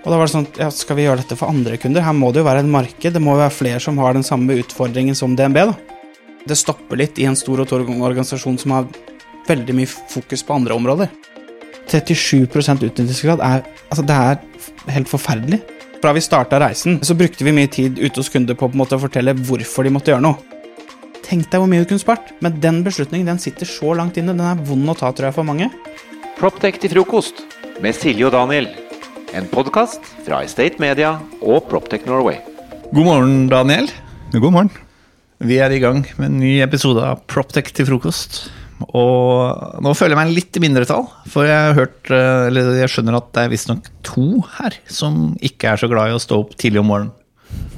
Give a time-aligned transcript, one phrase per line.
[0.00, 2.04] Og da var det sånn ja, Skal vi gjøre dette for andre kunder?
[2.04, 3.12] Her må det jo være et marked.
[3.12, 5.60] Det må jo være flere som har den samme utfordringen som DNB.
[5.72, 5.74] da.
[6.48, 8.88] Det stopper litt i en stor og tung organisasjon som har
[9.48, 11.10] veldig mye fokus på andre områder.
[11.90, 15.58] 37% utnyttelsesgrad er Altså, det er helt forferdelig.
[16.00, 18.80] Fra vi starta reisen, så brukte vi mye tid ute hos kunder på, på en
[18.80, 20.38] måte å fortelle hvorfor de måtte gjøre noe.
[21.26, 22.30] Tenk deg hvor mye du kunne spart.
[22.40, 24.32] Men den beslutningen den sitter så langt inne.
[24.32, 25.68] Den er vond å ta, tror jeg, for mange.
[26.38, 27.42] Proptech til frokost
[27.82, 28.70] med Silje og Daniel.
[29.30, 32.40] En podkast fra Estate Media og Proptech Norway.
[32.90, 33.86] God morgen, Daniel.
[34.32, 34.70] God morgen.
[35.38, 38.40] Vi er i gang med en ny episode av Proptech til frokost.
[38.90, 42.90] Og nå føler jeg meg litt i mindretall, for jeg har hørt, eh, eller jeg
[42.90, 46.40] skjønner at det er visstnok to her som ikke er så glad i å stå
[46.42, 47.14] opp tidlig om morgenen.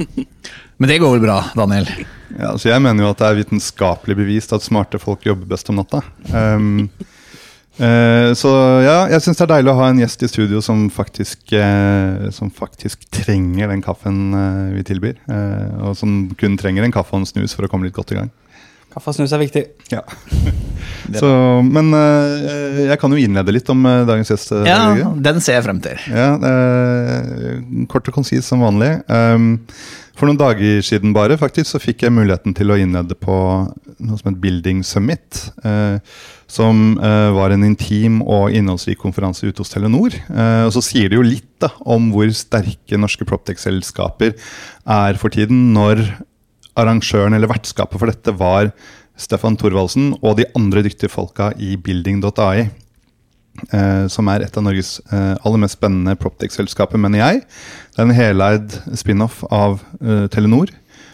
[0.80, 1.90] Men det går vel bra, Daniel?
[2.32, 5.68] Ja, altså jeg mener jo at det er vitenskapelig bevist at smarte folk jobber best
[5.68, 6.00] om natta.
[6.32, 6.88] Um,
[7.80, 8.50] uh, så
[8.84, 12.28] ja, jeg syns det er deilig å ha en gjest i studio som faktisk, uh,
[12.34, 15.18] som faktisk trenger den kaffen uh, vi tilbyr.
[15.82, 18.20] og som kun trenger en kaffe og en snus for å komme litt godt i
[18.20, 18.30] gang.
[18.92, 19.64] Kaffe og snus er viktig.
[19.92, 20.02] Ja.
[21.22, 21.28] Så,
[21.64, 24.52] men jeg kan jo innlede litt om dagens gjest.
[24.68, 24.92] Ja,
[25.24, 25.98] den ser jeg frem til.
[26.12, 26.28] Ja,
[27.90, 28.92] Kort og konsis som vanlig.
[29.08, 29.56] Um,
[30.16, 33.34] for noen dager siden bare faktisk, så fikk jeg muligheten til å innlede på
[34.02, 35.52] noe som het Building Summit.
[36.52, 40.12] som var en intim og innholdsrik konferanse ute hos Telenor.
[40.66, 44.34] og Så sier det jo litt da, om hvor sterke norske Proptech-selskaper
[44.84, 46.04] er for tiden, når
[46.76, 48.72] arrangøren eller vertskapet for dette var
[49.18, 52.68] Stefan Thorvaldsen og de andre dyktige folka i Building.ai.
[53.70, 57.42] Eh, som er et av Norges eh, aller mest spennende proptech-selskaper, mener jeg.
[57.92, 60.72] Det er en heleid spin-off av eh, Telenor,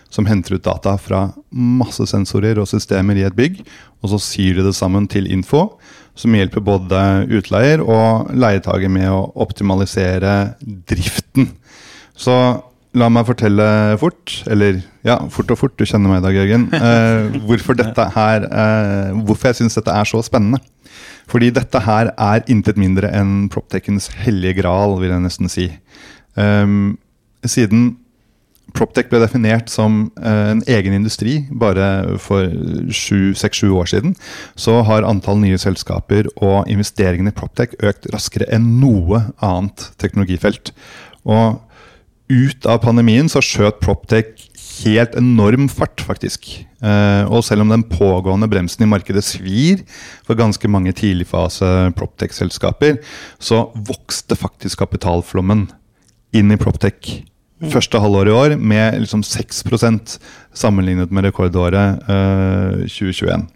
[0.09, 3.61] som henter ut data fra masse sensorer og systemer i et bygg,
[4.01, 5.67] og så syr de det sammen til info,
[6.19, 11.53] som hjelper både utleier og leietager med å optimalisere driften.
[12.19, 12.39] Så
[12.97, 13.65] La meg fortelle
[14.01, 17.77] fort, eller ja, fort og fort, du kjenner meg i dag, Jørgen, eh, hvorfor,
[18.15, 20.63] her, eh, hvorfor jeg syns dette er så spennende.
[21.29, 25.71] Fordi dette her er intet mindre enn Proptechens hellige gral, vil jeg nesten si.
[26.39, 26.97] Um,
[27.45, 27.97] siden
[28.77, 32.53] Proptech ble definert som uh, en egen industri bare for
[32.93, 34.13] seks-sju år siden,
[34.61, 40.75] så har antall nye selskaper og investeringene i Proptech økt raskere enn noe annet teknologifelt.
[41.25, 41.59] Og
[42.29, 44.48] ut av pandemien så skjøt Proptech
[44.83, 46.51] helt enorm fart, faktisk.
[46.83, 49.83] Eh, og selv om den pågående bremsen i markedet svir
[50.27, 53.01] for ganske mange tidligfase Proptech-selskaper,
[53.39, 55.67] så vokste faktisk kapitalflommen
[56.37, 57.23] inn i Proptech
[57.73, 60.19] første halvår i år med liksom 6%
[60.57, 63.49] sammenlignet med rekordåret eh, 2021.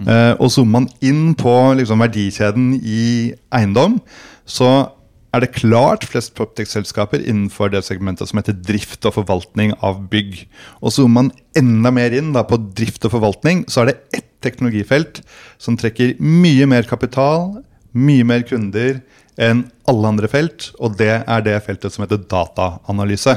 [0.00, 0.06] Mm.
[0.06, 3.98] Eh, og zoomer man inn på liksom, verdikjeden i eiendom,
[4.46, 4.90] så
[5.30, 10.42] er det klart flest Proptech-selskaper innenfor det segmentet som heter drift og forvaltning av bygg.
[10.82, 14.28] Og Zoomer man enda mer inn da, på drift og forvaltning, så er det ett
[14.40, 15.20] teknologifelt
[15.60, 17.60] som trekker mye mer kapital,
[17.92, 19.02] mye mer kunder
[19.40, 23.36] enn alle andre felt, og det er det feltet som heter dataanalyse.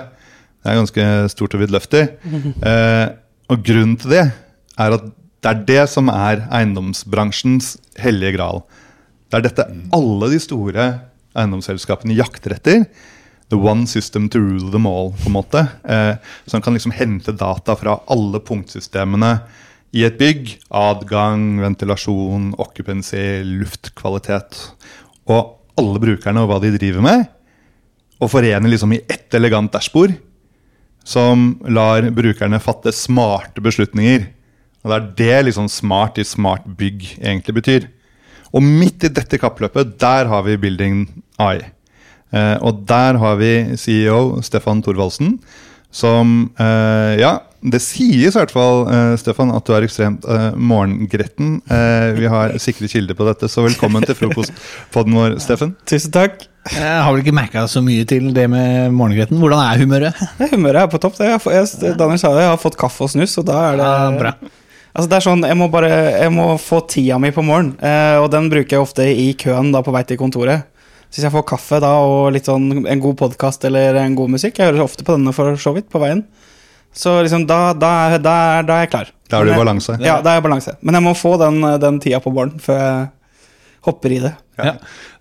[0.63, 2.07] Det er ganske stort og vidløftig.
[2.63, 3.07] Eh,
[3.51, 4.21] og grunnen til det
[4.79, 5.09] er at
[5.43, 8.61] det er det som er eiendomsbransjens hellige gral.
[9.27, 9.65] Det er dette
[9.97, 10.85] alle de store
[11.37, 12.85] eiendomsselskapene jakter etter.
[13.51, 15.13] The one system to rule them all.
[15.13, 15.67] på en måte.
[15.83, 19.39] Eh, så kan liksom hente data fra alle punktsystemene
[19.93, 20.57] i et bygg.
[20.69, 24.57] Adgang, ventilasjon, occupancy, luftkvalitet.
[25.29, 27.25] Og alle brukerne og hva de driver med.
[28.21, 30.15] Og forener liksom i ett elegant dashbord
[31.03, 34.29] som lar brukerne fatte smarte beslutninger.
[34.83, 37.87] Og det er det liksom smart i smart bygg egentlig betyr.
[38.53, 41.07] Og midt i dette kappløpet, der har vi Building
[41.41, 41.63] AI.
[42.33, 45.39] Eh, og der har vi CEO Stefan Thorvaldsen,
[45.93, 50.49] som eh, Ja, det sies i hvert fall, eh, Stefan, at du er ekstremt eh,
[50.57, 51.59] morgengretten.
[51.71, 55.75] Eh, vi har sikre kilder på dette, så velkommen til frokostpodden vår, Steffen.
[55.89, 56.43] Tusen takk.
[56.73, 59.39] Jeg har vel ikke merka så mye til det med morgengretten.
[59.39, 60.25] Hvordan er humøret?
[60.53, 61.21] humøret er på topp.
[61.23, 63.87] Jeg, jeg, Daniel sa det, jeg har fått kaffe og snus, og da er det
[63.87, 64.35] ja, bra.
[64.93, 65.89] Altså det er sånn, Jeg må bare,
[66.21, 69.71] jeg må få tida mi på morgenen, eh, og den bruker jeg ofte i køen
[69.73, 70.67] da på vei til kontoret.
[71.09, 74.31] Så hvis jeg får kaffe da og litt sånn en god podkast eller en god
[74.33, 76.23] musikk Jeg hører ofte på denne for så vidt på veien.
[76.93, 78.35] Så liksom da, da, da,
[78.65, 79.11] da er jeg klar.
[79.29, 79.97] Da er du i balanse?
[80.01, 80.75] Ja, da er jeg balanse.
[80.81, 83.05] Men jeg må få den, den tida på morgenen før jeg
[83.85, 84.33] hopper i det.
[84.61, 84.75] Ja.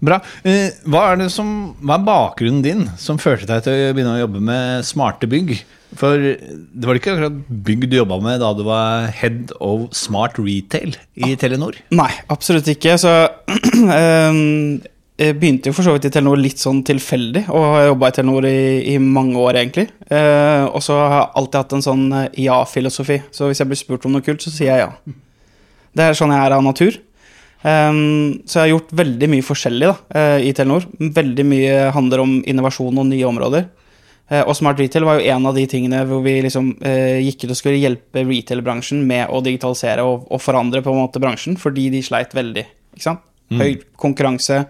[0.04, 0.18] Bra.
[0.48, 4.22] Eh, hva er, som, hva er bakgrunnen din som førte deg til å begynne å
[4.22, 5.56] jobbe med smarte bygg?
[5.98, 10.38] For det var ikke akkurat bygg du jobba med da du var head of smart
[10.40, 11.76] retail i Telenor?
[11.92, 12.96] Nei, absolutt ikke.
[13.00, 13.12] Så
[13.52, 14.80] um,
[15.20, 18.16] eh, begynte jo for så vidt i Telenor litt sånn tilfeldig, og har jobba i
[18.18, 18.62] Telenor i,
[18.94, 19.88] i mange år, egentlig.
[20.08, 23.20] Eh, og så har jeg alltid hatt en sånn eh, ja-filosofi.
[23.34, 25.16] Så hvis jeg blir spurt om noe kult, så sier jeg ja.
[25.92, 26.96] Det er sånn jeg er av natur.
[27.62, 30.88] Um, så jeg har gjort veldig mye forskjellig da, uh, i Telenor.
[31.20, 33.68] Veldig mye handler om innovasjon og nye områder.
[34.32, 37.44] Uh, og Smart Retail var jo en av de tingene hvor vi liksom uh, gikk
[37.44, 41.58] ut og skulle hjelpe retail-bransjen med å digitalisere og, og, forandre på en måte bransjen,
[41.60, 42.64] fordi de sleit veldig.
[42.96, 43.26] ikke sant?
[43.52, 43.60] Mm.
[43.60, 44.62] Høy konkurranse,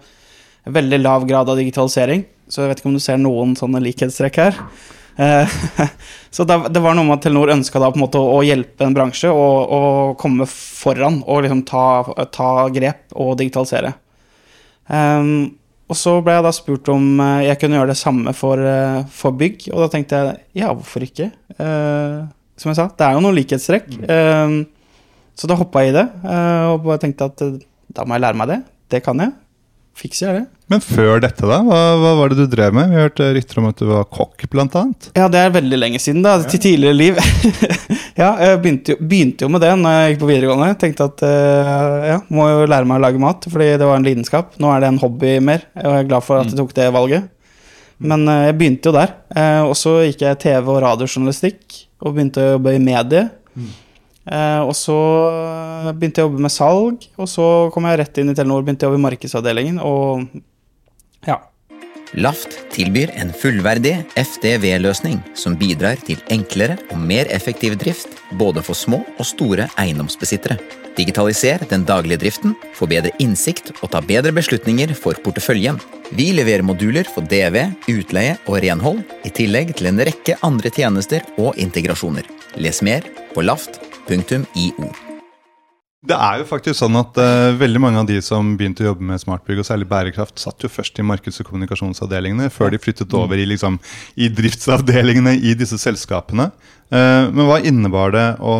[0.67, 2.25] veldig lav grad av digitalisering.
[2.51, 4.59] Så jeg vet ikke om du ser noen sånne likhetstrekk her.
[5.15, 5.47] Eh,
[6.35, 8.95] så det, var noe med at Telenor ønska da på en måte å hjelpe en
[8.95, 11.85] bransje og, og komme foran og liksom ta,
[12.33, 13.93] ta grep og digitalisere.
[14.87, 15.53] Um,
[15.91, 18.61] og så ble jeg da spurt om eh, jeg kunne gjøre det samme for,
[19.13, 21.29] for bygg, og da tenkte jeg ja, hvorfor ikke?
[21.57, 22.23] Uh,
[22.57, 23.89] som jeg sa, det er jo noen likhetstrekk.
[24.07, 24.57] Um,
[25.37, 27.43] så da hoppa jeg i det uh, og bare tenkte at
[27.93, 28.59] da må jeg lære meg det.
[28.93, 29.33] Det kan jeg.
[29.97, 30.45] Fikser jeg det.
[30.73, 31.59] Men før dette, da?
[31.61, 32.89] Hva, hva, var det du drev med?
[32.89, 35.11] Vi hørte rykter om at du var kokk, blant annet.
[35.13, 36.39] Ja, det er veldig lenge siden, da.
[36.49, 37.19] Til tidligere liv.
[38.21, 40.79] ja, jeg begynte jo, begynte jo, med det når jeg gikk på videregående.
[40.81, 44.07] Tenkte at uh, ja, må jo lære meg å lage mat, fordi det var en
[44.07, 44.57] lidenskap.
[44.63, 46.89] Nå er det en hobby mer, og jeg er glad for at jeg tok det
[46.97, 47.29] valget.
[48.01, 49.13] Men uh, jeg begynte jo der.
[49.29, 53.27] Uh, og så gikk jeg TV- og radiojournalistikk, og begynte å jobbe i medie.
[53.53, 53.71] Mm.
[54.23, 54.95] Eh, og så
[55.91, 58.87] begynte jeg å jobbe med salg, og så kom jeg rett inn i Telenor, begynte
[58.87, 60.23] å jobbe i markedsavdelingen, og
[61.27, 61.39] ja.
[62.13, 68.77] Laft tilbyr en fullverdig FDV-løsning som bidrar til enklere og mer effektiv drift både for
[68.77, 70.59] små og store eiendomsbesittere.
[70.93, 75.79] Digitaliser den daglige driften, få bedre innsikt og ta bedre beslutninger for porteføljen.
[76.13, 81.25] Vi leverer moduler for DV, utleie og renhold, i tillegg til en rekke andre tjenester
[81.41, 82.29] og integrasjoner.
[82.61, 85.12] Les mer på laft.io.
[86.03, 89.05] Det er jo faktisk sånn at uh, veldig mange av de som begynte å jobbe
[89.07, 93.15] med smartbygg, og særlig bærekraft, satt jo først i markeds- og kommunikasjonsavdelingene før de flyttet
[93.15, 93.77] over i, liksom,
[94.19, 96.49] i driftsavdelingene i disse selskapene.
[96.91, 98.57] Uh, men hva innebar det å,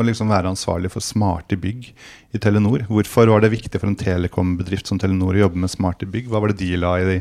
[0.00, 1.90] å liksom være ansvarlig for smarte bygg
[2.32, 2.88] i Telenor?
[2.88, 6.32] Hvorfor var det viktig for en telekombedrift som Telenor å jobbe med smarte bygg?
[6.32, 7.20] Hva var det de la i,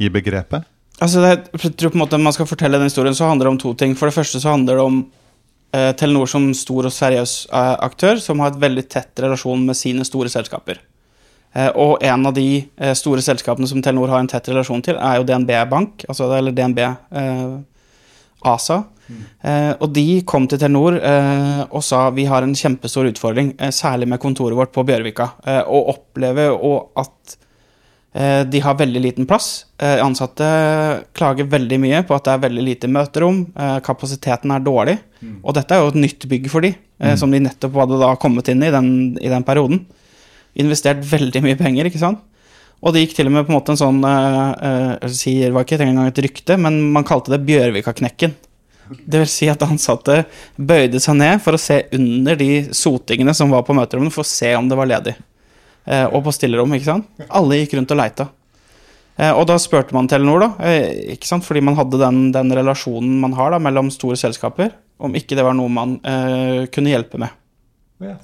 [0.00, 0.64] i begrepet?
[0.96, 3.58] Altså, det, jeg tror på en måte man skal fortelle den historien, så handler det
[3.58, 3.92] om to ting.
[4.00, 5.02] For det første så handler det om
[5.74, 9.78] eh, Telenor som stor og seriøs eh, aktør, som har et veldig tett relasjon med
[9.78, 10.80] sine store selskaper.
[11.52, 14.96] Eh, og en av de eh, store selskapene som Telenor har en tett relasjon til,
[14.96, 17.60] er jo DNB Bank, altså, eller DNB eh,
[18.54, 18.82] ASA.
[19.12, 19.22] Mm.
[19.82, 24.56] og de kom til Telenor og sa vi har en kjempestor utfordring, særlig med kontoret
[24.56, 25.26] vårt på Bjørvika,
[25.66, 26.54] og opplever
[27.02, 27.48] at Eh,
[28.12, 29.64] de har veldig liten plass.
[29.80, 30.46] Eh, ansatte
[31.16, 33.46] klager veldig mye på at det er veldig lite møterom.
[33.56, 34.98] Eh, kapasiteten er dårlig.
[35.22, 35.38] Mm.
[35.40, 37.14] Og dette er jo et nytt bygg for de, mm.
[37.16, 39.86] som de nettopp hadde da kommet inn i den, i den, perioden.
[40.60, 42.20] Investert veldig mye penger, ikke sant.
[42.82, 45.78] Og det gikk til og med på en måte en sånn uh, sier, var ikke
[45.84, 48.34] engang et rykte, men man kalte det Bjørvika-knekken.
[49.06, 50.24] Det vil si at ansatte
[50.58, 54.28] bøyde seg ned for å se under de sotingene som var på møterommene, for å
[54.28, 55.14] se om det var ledig.
[55.86, 56.72] Eh, og på stillerom.
[56.76, 57.26] ikke sant?
[57.28, 58.28] Alle gikk rundt og leita.
[59.20, 61.44] Eh, og da spurte man Telenor, da, eh, ikke sant?
[61.44, 65.44] fordi man hadde den, den relasjonen man har da, mellom store selskaper, om ikke det
[65.44, 67.34] var noe man eh, kunne hjelpe med.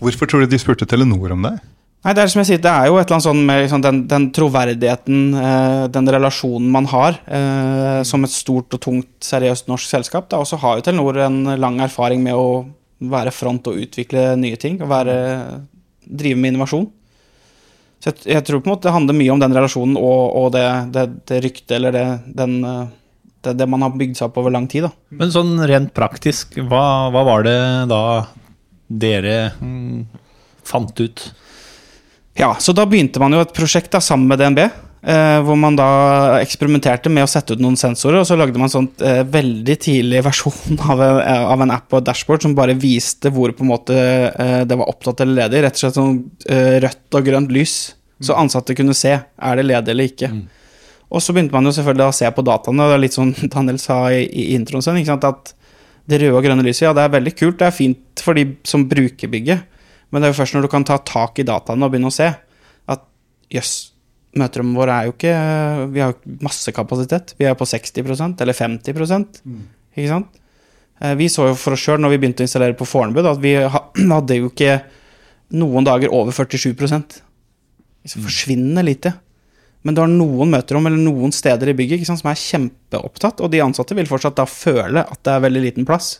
[0.01, 1.59] Hvorfor tror du de spurte Telenor om det?
[2.07, 3.83] Nei, Det er som jeg sier, det er jo et eller annet sånn med liksom,
[3.85, 9.69] den, den, troverdigheten, eh, den relasjonen man har eh, som et stort og tungt, seriøst
[9.71, 10.31] norsk selskap.
[10.39, 12.63] Og så har jo Telenor en lang erfaring med å
[12.99, 14.81] være front og utvikle nye ting.
[14.83, 15.19] og være,
[16.09, 16.87] drive med innovasjon.
[17.99, 20.53] Så jeg, jeg, tror på en måte det handler mye om den relasjonen og, og
[20.55, 22.07] det, det, det ryktet eller det,
[22.39, 22.61] den,
[23.43, 24.87] det, det, man har bygd seg opp over lang tid.
[24.87, 24.93] Da.
[25.19, 27.59] Men sånn rent praktisk, hva, hva var det
[27.91, 28.03] da
[28.89, 30.05] dere mm,
[30.67, 31.27] fant ut?
[32.39, 34.63] Ja, så da begynte man jo et prosjekt da, sammen med DNB.
[34.99, 35.89] Eh, hvor man da
[36.41, 40.25] eksperimenterte med å sette ut noen sensorer, og så lagde man en eh, veldig tidlig
[40.27, 41.21] versjon av en,
[41.55, 44.79] av en, app og et dashboard som bare viste hvor på en måte eh, det
[44.79, 45.63] var opptatt eller ledig.
[45.63, 46.17] Rett og slett sånn
[46.51, 47.77] eh, rødt og grønt lys,
[48.19, 48.41] så mm.
[48.43, 50.33] ansatte kunne se er det ledig eller ikke.
[50.35, 50.41] Mm.
[51.09, 53.79] Og så begynte man jo selvfølgelig å se på dataene, det er litt sånn Daniel
[53.83, 55.53] sa i, i introen sin, at
[56.09, 58.49] det røde og grønne lyset, ja, det er veldig kult, det er fint for de
[58.67, 59.63] som bruker bygget,
[60.11, 62.17] men det er jo først når du kan ta tak i dataene og begynne å
[62.17, 63.03] se at
[63.53, 63.98] jøss, yes,
[64.37, 65.37] møterommet vårt er jo ikke
[65.95, 67.33] Vi har masse kapasitet.
[67.39, 69.63] Vi er på 60% eller 50 mm.
[69.97, 70.43] ikke sant?
[71.01, 73.41] Eh, vi så jo for oss sjøl når vi begynte å installere på Fornebu, at
[73.43, 73.55] vi
[74.17, 74.81] hadde jo ikke
[75.59, 77.23] noen dager over 47%
[78.05, 79.13] liksom Forsvinnende lite.
[79.83, 83.51] Men det var noen møterom eller noen steder i bygget sant, som er kjempeopptatt, og
[83.53, 86.19] de ansatte vil fortsatt da føle at det er veldig liten plass.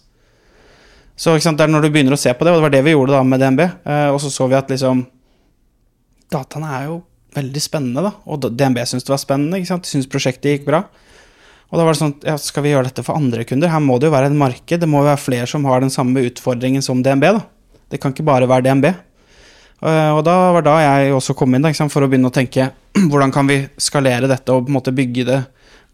[1.19, 2.83] Så sant, det er når du begynner å se på det, og det var det
[2.87, 5.07] vi gjorde da med DNB, eh, og så så vi at liksom
[6.29, 6.99] Dataene er jo
[7.39, 8.15] veldig spennende, da.
[8.29, 9.87] Og DNB syntes det var spennende, ikke sant.
[9.87, 10.85] De syntes prosjektet gikk bra.
[11.69, 13.71] Og da var det sånn ja, skal vi gjøre dette for andre kunder?
[13.73, 14.81] Her må det jo være et marked.
[14.81, 17.45] Det må jo være flere som har den samme utfordringen som DNB, da.
[17.89, 18.89] Det kan ikke bare være DNB.
[18.89, 21.93] Eh, og da var da jeg også kom inn, da, sant?
[21.93, 22.71] for å begynne å tenke
[23.11, 25.43] hvordan kan vi skalere dette og på en måte bygge det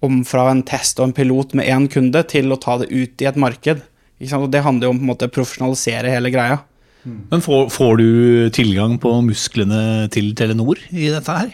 [0.04, 3.22] om fra en test og en pilot med én kunde til å ta det ut
[3.22, 3.82] i et marked.
[4.24, 6.62] Og det handler jo om på en måte å profesjonalisere hele greia.
[7.04, 8.08] Men får, får du
[8.56, 11.52] tilgang på musklene til Telenor i dette her?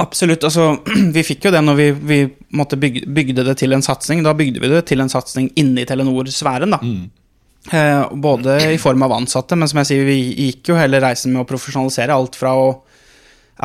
[0.00, 0.44] Absolutt.
[0.46, 0.76] altså
[1.16, 2.18] Vi fikk jo det når vi, vi
[2.50, 4.24] bygge, bygde det til en satsing.
[4.26, 6.76] Da bygde vi det til en satsing inni Telenor-sfæren.
[6.76, 6.82] da.
[7.76, 11.34] Eh, både i form av ansatte, men som jeg sier, vi gikk jo hele reisen
[11.34, 12.70] med å profesjonalisere alt fra å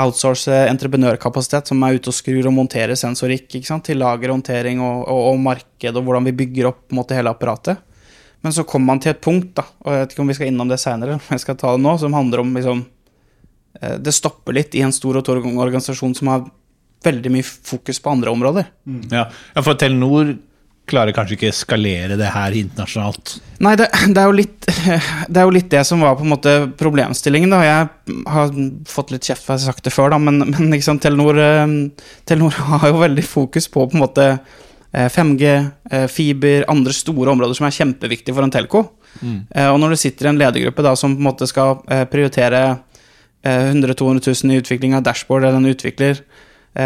[0.03, 5.39] outsource entreprenørkapasitet, som er ute og skrur og monterer sensorikk, til lagerhåndtering og, og, og,
[5.39, 7.79] marked, og hvordan vi bygger opp måte, hele apparatet.
[8.45, 10.51] Men så kommer man til et punkt, da, og jeg vet ikke om vi skal
[10.51, 12.83] innom det seinere, men jeg skal ta det nå, som handler om liksom
[13.81, 16.43] eh, Det stopper litt i en stor og tung organisasjon som har
[17.05, 18.67] veldig mye fokus på andre områder.
[19.09, 19.23] Ja,
[19.55, 20.35] ja for Telenor
[20.85, 23.39] klarer kanskje ikke skalere det her internasjonalt?
[23.65, 24.67] Nei, det, det, er litt,
[25.31, 27.55] det, er jo litt, det som var på en måte problemstillingen.
[27.55, 27.63] da.
[27.65, 28.53] Jeg har
[28.89, 31.41] fått litt kjeft for jeg har sagt det før, da, men, men liksom, Telenor,
[32.29, 34.29] Telenor, har jo veldig fokus på på en måte
[34.95, 35.53] 5G,
[36.07, 38.83] fiber, andre store områder som er kjempeviktige for en telco.
[39.19, 39.39] Mm.
[39.73, 42.61] Og når det sitter en ledergruppe da, som på en måte skal prioritere
[43.43, 46.21] 100 000-200 000 i utvikling av dashboard eller en utvikler,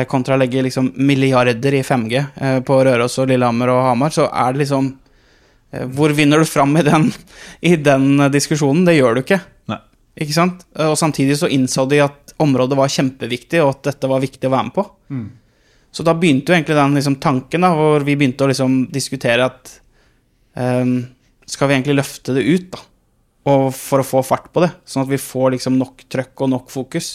[0.09, 2.23] kontra å legge liksom milliarder i 5G
[2.65, 4.91] på Røros og Lillehammer og Hamar, så er det liksom
[5.93, 7.11] Hvor vinner du fram i den,
[7.61, 8.85] i den diskusjonen?
[8.89, 9.37] Det gjør du ikke.
[9.69, 9.77] Nei.
[10.25, 10.63] Ikke sant?
[10.81, 14.53] Og samtidig så innså de at området var kjempeviktig, og at dette var viktig å
[14.53, 14.85] være med på.
[15.13, 15.27] Mm.
[15.91, 19.47] Så da begynte jo egentlig den liksom, tanken, da, hvor vi begynte å liksom, diskutere
[19.49, 19.71] at
[20.53, 20.99] um,
[21.49, 22.83] Skal vi egentlig løfte det ut, da?
[23.49, 26.51] Og for å få fart på det, sånn at vi får liksom, nok trøkk og
[26.51, 27.07] nok fokus.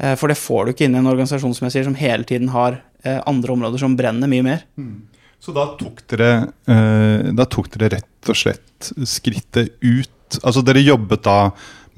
[0.00, 2.24] Uh, for det får du ikke inn i en organisasjon som jeg sier, som hele
[2.28, 4.64] tiden har uh, andre områder som brenner mye mer.
[4.80, 5.02] Mm.
[5.44, 6.30] Så da tok, dere,
[6.70, 10.10] uh, da tok dere rett og slett skrittet ut
[10.42, 11.38] Altså dere jobbet da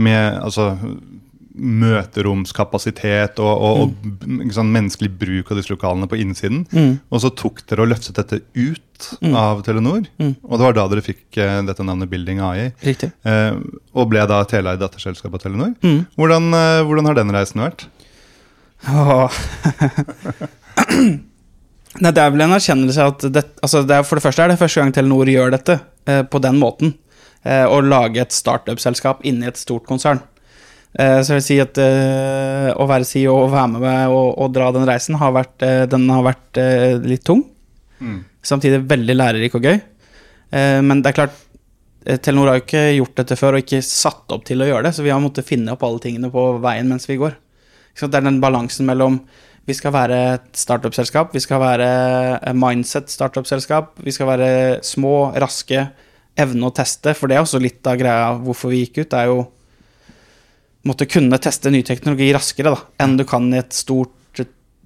[0.02, 0.74] med altså,
[1.56, 4.40] møteromskapasitet og, og, mm.
[4.44, 6.64] og sånn, menneskelig bruk av disse lokalene på innsiden.
[6.72, 6.98] Mm.
[7.08, 9.36] Og så tok dere og løftet dette ut mm.
[9.38, 10.04] av Telenor.
[10.20, 10.34] Mm.
[10.44, 12.68] Og det var da dere fikk uh, dette navnet Building AI.
[12.84, 13.10] Riktig.
[13.26, 13.62] Uh,
[13.96, 15.72] og ble da teleid datterselskap av Telenor.
[15.84, 16.04] Mm.
[16.18, 17.86] Hvordan, uh, hvordan, har den reisen vært?
[18.92, 19.32] Oh.
[21.96, 24.52] Nei, det er vel en erkjennelse at det, altså det er, For det første er
[24.52, 25.80] det første gang Telenor gjør dette
[26.30, 26.92] på den måten.
[27.46, 30.20] Å lage et startup-selskap inni et stort konsern.
[30.94, 34.30] Eh, så jeg vil si at uh, å være CEO og være med meg og,
[34.40, 36.60] og dra den reisen, har vært, uh, den har vært
[37.04, 37.42] litt tung.
[38.00, 38.22] Mm.
[38.46, 39.78] Samtidig veldig lærerik og gøy.
[40.86, 41.38] men det er klart,
[42.22, 44.92] Telenor har jo ikke gjort dette før og ikke satt opp til å gjøre det,
[44.94, 47.34] så vi har måttet finne opp alle tingene på veien mens vi går.
[47.98, 49.18] Så det er den balansen mellom
[49.66, 51.88] vi skal være et startup-selskap, vi skal være
[52.38, 54.50] et mindset-startup-selskap, vi skal være
[54.86, 55.88] små, raske,
[56.38, 59.10] evne å teste, for det er også litt av greia hvorfor vi gikk ut.
[59.10, 59.40] det er jo
[60.86, 64.12] måtte kunne teste ny teknologi raskere da, enn du kan i et stort,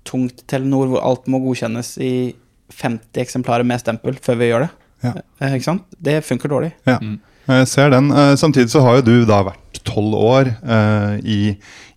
[0.07, 2.33] tungt Telenor hvor alt må godkjennes i
[2.73, 4.71] 50 eksemplarer med stempel før vi gjør det.
[5.05, 5.13] Ja.
[5.41, 5.85] Eh, ikke sant?
[6.01, 6.71] Det funker dårlig.
[6.89, 6.99] Ja.
[7.03, 7.19] Mm.
[7.51, 8.11] Jeg ser den.
[8.15, 11.41] Eh, samtidig så har jo du da vært tolv år eh, i,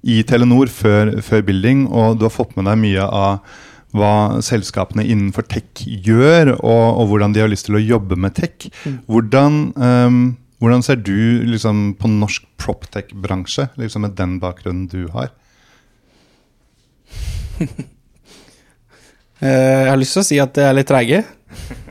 [0.01, 3.59] i, Telenor før, før, Building, og du har fått med deg mye av
[3.93, 8.33] hva selskapene innenfor tech gjør, og, og hvordan de har lyst til å jobbe med
[8.39, 8.71] tech.
[8.87, 8.95] Mm.
[9.05, 10.23] Hvordan um,
[10.63, 15.33] hvordan ser du liksom, på norsk proptech-bransje, liksom med den bakgrunnen du har?
[19.43, 19.49] Eh,
[19.83, 21.17] jeg har lyst til å si at det er litt treige.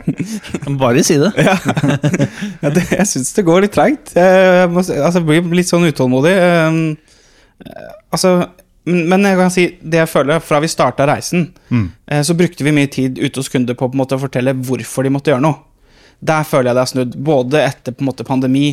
[0.80, 1.28] Bare si det.
[1.48, 1.56] ja.
[2.62, 4.14] ja det, jeg syns det går litt treigt.
[4.16, 6.32] Jeg, altså, blir litt sånn utålmodig.
[6.32, 7.76] Uh,
[8.08, 8.32] altså,
[8.88, 11.84] men jeg kan si det jeg føler fra vi starta reisen, mm.
[12.08, 15.04] uh, så brukte vi mye tid ute hos kunder på, på måte, å fortelle hvorfor
[15.04, 15.60] de måtte gjøre noe.
[16.22, 17.14] Der føler jeg det er snudd.
[17.26, 18.66] Både etter på en måte pandemi,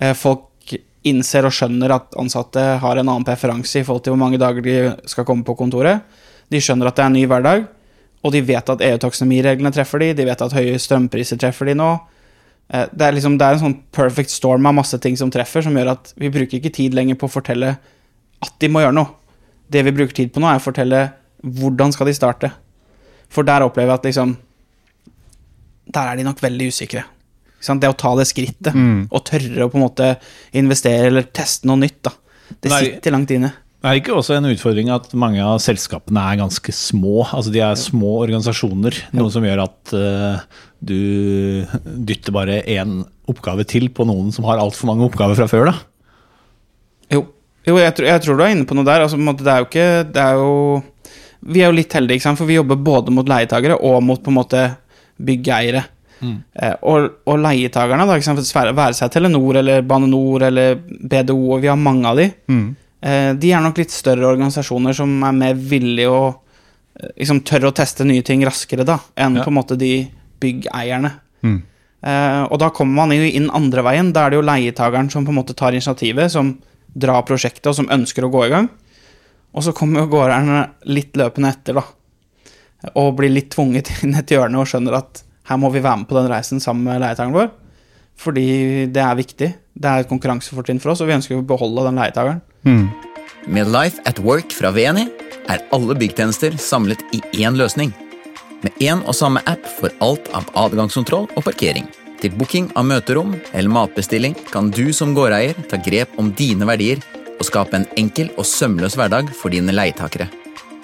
[0.00, 4.22] eh, folk innser og skjønner at ansatte har en annen preferanse i forhold til hvor
[4.22, 4.76] mange dager de
[5.10, 6.00] skal komme på kontoret.
[6.48, 7.66] De skjønner at det er en ny hverdag,
[8.24, 11.90] og de vet at EU-taksonomireglene treffer de, de vet at høye strømpriser treffer de nå.
[12.72, 15.66] Eh, det er, liksom, det er en sånn perfect storm av masse ting som treffer,
[15.66, 17.74] som gjør at vi bruker ikke tid lenger på å fortelle
[18.44, 19.12] at de må gjøre noe.
[19.68, 21.04] Det vi bruker tid på nå, er å fortelle
[21.44, 22.52] hvordan skal de starte.
[23.32, 24.36] For der opplever jeg at liksom
[25.94, 27.04] der er de nok veldig usikre.
[27.64, 29.06] Det å ta det skrittet, mm.
[29.08, 30.08] og tørre å på en måte
[30.52, 32.12] investere eller teste noe nytt, da.
[32.60, 33.54] det Nei, sitter langt inne.
[33.84, 37.26] Det er ikke også en utfordring at mange av selskapene er ganske små?
[37.26, 43.66] Altså De er små organisasjoner, noe som gjør at uh, du dytter bare én oppgave
[43.68, 45.68] til på noen som har altfor mange oppgaver fra før?
[45.68, 45.76] da?
[47.12, 47.26] Jo,
[47.68, 49.04] Jo, jeg, tror- jeg tror du er inne på noe der.
[49.04, 50.82] Altså, det er jo ikke Det er jo
[51.44, 54.40] Vi er jo litt heldige, for vi jobber både mot leietagere og mot på en
[54.40, 54.64] måte
[55.22, 55.84] byggeiere.
[56.24, 61.68] Eh, og, og leietagerne, da, være seg Telenor eller Bane Nor eller BDO, og vi
[61.68, 62.76] har mange av de, Mm.
[63.02, 66.34] eh, de er nok litt større organisasjoner som er mer villige å
[67.00, 69.42] eh, liksom tørre å teste nye ting raskere da, enn Ja.
[69.44, 70.08] på en måte de
[70.40, 71.12] byggeierne.
[71.42, 71.62] Mm.
[72.04, 74.12] Eh, og da kommer man inn andre veien.
[74.12, 76.58] Da er det jo leietageren som på en måte tar initiativet, som
[76.96, 78.68] drar prosjektet, og som ønsker å gå i gang.
[79.54, 81.82] Og så kommer jo gårderne litt løpende etter, da.
[82.92, 86.08] Og blir litt tvunget inn et hjørne og skjønner at her må vi være med
[86.08, 87.50] på den reisen sammen med leietageren vår.
[88.20, 88.46] Fordi
[88.94, 89.50] det er viktig.
[89.74, 92.40] Det er et konkurransefortrinn for oss, og vi ønsker å beholde den leietageren.
[92.64, 92.86] Mm.
[93.50, 95.08] Med Life at Work fra VNI
[95.52, 97.92] er alle byggtjenester samlet i én løsning.
[98.64, 101.84] Med én og samme app for alt av adgangskontroll og parkering.
[102.22, 107.02] Til booking av møterom eller matbestilling kan du som gårdeier ta grep om dine verdier
[107.34, 110.30] og skape en enkel og sømløs hverdag for dine leietakere.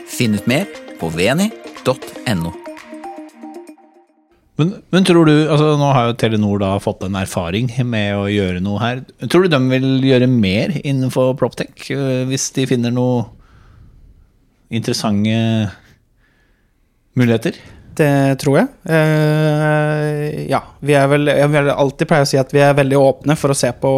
[0.04, 0.68] Finn ut mer
[1.00, 1.08] på
[1.84, 2.52] vni.no.
[4.60, 8.26] Men, men tror du, altså Nå har jo Telenor da fått en erfaring med å
[8.28, 9.02] gjøre noe her.
[9.24, 13.24] Tror du de vil gjøre mer innenfor Proptech øh, hvis de finner noe
[14.70, 15.70] interessante
[17.16, 17.56] muligheter?
[18.00, 18.68] Det tror jeg.
[18.86, 20.60] Uh, ja.
[20.80, 23.52] Vi er vel Jeg vil alltid pleie å si at vi er veldig åpne for
[23.52, 23.92] å se på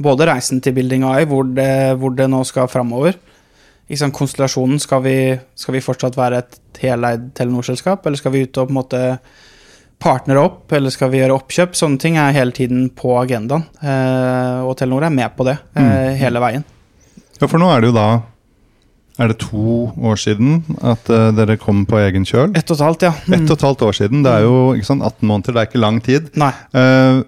[0.00, 3.20] både reisen til Building AI, hvor det, hvor det nå skal framover.
[3.98, 5.16] Sånn konstellasjonen, skal vi,
[5.58, 9.00] skal vi fortsatt være et heleid Telenor-selskap, eller skal vi ut og på en måte
[10.00, 11.74] partnere opp, eller skal vi gjøre oppkjøp?
[11.76, 16.14] Sånne ting er hele tiden på agendaen, eh, og Telenor er med på det eh,
[16.22, 16.66] hele veien.
[17.40, 18.08] Ja, for nå er det jo da
[19.20, 22.54] Er det to år siden at uh, dere kom på egen kjøl?
[22.56, 23.10] Ett og et halvt, ja.
[23.26, 23.34] Mm.
[23.36, 24.22] Ett og et halvt år siden.
[24.24, 26.30] Det er jo ikke sant, 18 måneder, det er ikke lang tid.
[26.40, 26.48] Nei.
[26.72, 27.20] Eh,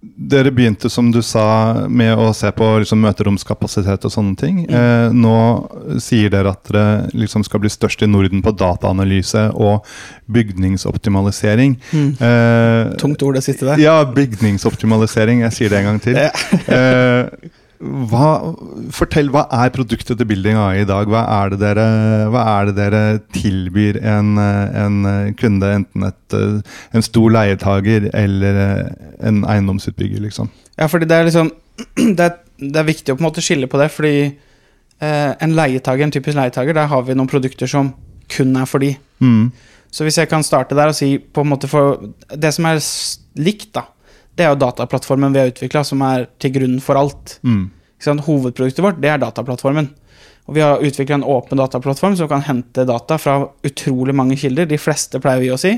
[0.00, 4.60] dere begynte, som du sa, med å se på liksom, møteromskapasitet og sånne ting.
[4.70, 5.34] Eh, nå
[6.02, 9.82] sier dere at dere liksom skal bli størst i Norden på dataanalyse og
[10.30, 11.74] bygningsoptimalisering.
[11.98, 13.82] Eh, Tungt ord, det siste der.
[13.82, 15.42] ja, bygningsoptimalisering.
[15.48, 16.18] Jeg sier det en gang til.
[16.18, 18.54] Eh, hva,
[18.94, 21.06] fortell, hva er produktet til Building AI i dag?
[21.10, 21.84] Hva er det dere,
[22.26, 23.02] er det dere
[23.36, 24.98] tilbyr en, en
[25.38, 26.38] kunde, enten et,
[26.90, 30.50] en stor leietager eller eh, en eiendomsutbygger, liksom?
[30.78, 31.52] Ja, fordi det er liksom
[32.18, 35.54] Det er, det er viktig å på en måte skille på det, fordi eh, en
[35.54, 37.92] leietager, en typisk leietager, der har vi noen produkter som
[38.28, 38.96] kun er for de.
[39.22, 39.52] Mm.
[39.94, 42.82] Så hvis jeg kan starte der og si på en måte for Det som er
[43.40, 43.86] likt, da,
[44.38, 47.38] det er jo dataplattformen vi har utvikla, som er til grunn for alt.
[47.42, 47.64] Mm.
[48.22, 49.88] Hovedproduktet vårt, det er dataplattformen.
[50.48, 54.68] Og vi har utvikla en åpen dataplattform som kan hente data fra utrolig mange kilder.
[54.70, 55.74] De fleste, pleier vi å si.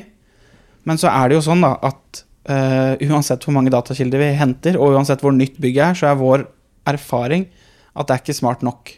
[0.85, 4.77] Men så er det jo sånn da at uh, uansett hvor mange datakilder vi henter,
[4.77, 6.47] og uansett hvor nytt bygget er, så er vår
[6.93, 7.49] erfaring
[7.97, 8.93] at det er ikke smart nok.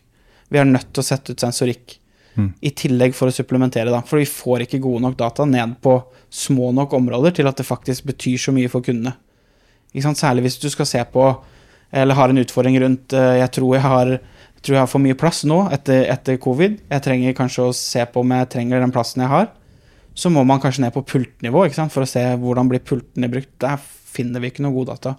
[0.52, 2.00] Vi er nødt til å sette ut sensorikk
[2.64, 4.02] i tillegg for å supplementere, da.
[4.08, 5.98] For vi får ikke gode nok data ned på
[6.32, 9.14] små nok områder til at det faktisk betyr så mye for kundene.
[9.94, 11.26] Særlig hvis du skal se på
[11.92, 14.12] eller har en utfordring rundt eh, Jeg tror jeg har,
[14.62, 16.78] tror jeg har for mye plass nå etter, etter covid.
[16.88, 19.50] Jeg trenger kanskje å se på om jeg trenger den plassen jeg har.
[20.14, 23.52] Så må man kanskje ned på pultnivå for å se hvordan blir pultene brukt.
[23.60, 23.76] Der
[24.12, 25.14] finner vi ikke noe god data.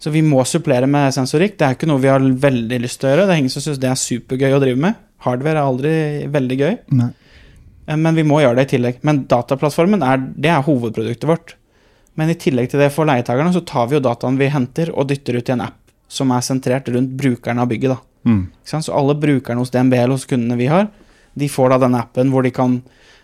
[0.00, 1.58] Så vi må supplere med sensorikk.
[1.60, 3.26] Det er ikke noe vi har veldig lyst til å gjøre.
[3.28, 5.00] Det er ingen som syns det er supergøy å drive med.
[5.24, 5.94] Hardware er aldri
[6.32, 6.76] veldig gøy.
[6.96, 7.10] Nei.
[7.84, 9.00] Eh, Men vi må gjøre det i tillegg.
[9.04, 11.56] Men dataplattformen er, det er hovedproduktet vårt.
[12.20, 15.08] Men i tillegg til det for leietakerne så tar vi jo dataen vi henter og
[15.08, 15.78] dytter ut i en app
[16.10, 17.94] som er sentrert rundt brukerne av bygget.
[17.94, 18.00] da.
[18.28, 18.40] Mm.
[18.66, 20.88] Så alle brukerne hos DNB eller hos kundene vi har,
[21.38, 22.74] de får da denne appen hvor de kan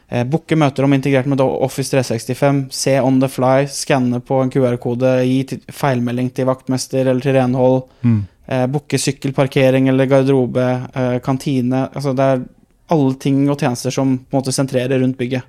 [0.09, 4.53] eh, booke møter om integrert med Office 365, se on the fly, skanne på en
[4.55, 8.21] QR-kode, gi feilmelding til vaktmester eller til renhold, Mm.
[8.49, 12.45] eh, booke sykkelparkering eller garderobe, eh, kantine Altså det er
[12.89, 15.43] alle ting og tjenester som på en måte sentrerer rundt bygget.